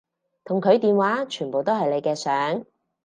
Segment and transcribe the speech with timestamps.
[0.45, 2.65] 同佢電話全部都係你嘅相